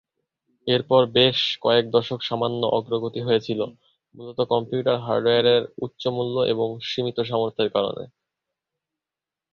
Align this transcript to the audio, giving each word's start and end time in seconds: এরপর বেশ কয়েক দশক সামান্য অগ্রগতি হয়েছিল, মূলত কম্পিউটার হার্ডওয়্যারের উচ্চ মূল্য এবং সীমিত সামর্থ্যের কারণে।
এরপর 0.67 1.01
বেশ 1.15 1.39
কয়েক 1.61 1.85
দশক 1.91 2.19
সামান্য 2.21 2.61
অগ্রগতি 2.77 3.21
হয়েছিল, 3.23 3.59
মূলত 4.15 4.39
কম্পিউটার 4.51 4.97
হার্ডওয়্যারের 5.05 5.63
উচ্চ 5.81 6.03
মূল্য 6.07 6.35
এবং 6.53 6.67
সীমিত 6.89 7.17
সামর্থ্যের 7.29 7.69
কারণে। 7.75 8.03